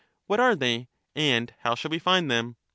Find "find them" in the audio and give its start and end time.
1.99-2.55